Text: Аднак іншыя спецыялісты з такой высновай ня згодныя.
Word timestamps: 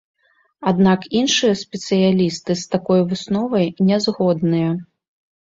Аднак 0.71 1.03
іншыя 1.19 1.53
спецыялісты 1.63 2.57
з 2.63 2.71
такой 2.73 3.05
высновай 3.13 3.67
ня 3.91 3.97
згодныя. 4.07 4.71